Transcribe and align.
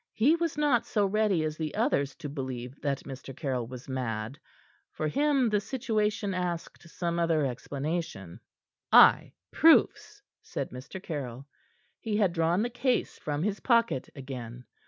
He 0.13 0.35
was 0.35 0.57
not 0.57 0.87
so 0.87 1.05
ready 1.05 1.43
as 1.43 1.57
the 1.57 1.75
others 1.75 2.15
to 2.15 2.27
believe, 2.27 2.81
that 2.81 3.03
Mr. 3.03 3.37
Caryll 3.37 3.67
was 3.67 3.87
mad. 3.87 4.39
For 4.91 5.07
him, 5.07 5.47
the 5.51 5.61
situation 5.61 6.33
asked 6.33 6.89
some 6.89 7.19
other 7.19 7.45
explanation. 7.45 8.39
"Ay 8.91 9.33
proofs," 9.51 10.23
said 10.41 10.71
Mr. 10.71 10.99
Caryll. 11.03 11.45
He 11.99 12.17
had 12.17 12.33
drawn 12.33 12.63
the 12.63 12.71
case 12.71 13.19
from 13.19 13.43
his 13.43 13.59
pocket 13.59 14.09
again. 14.15 14.65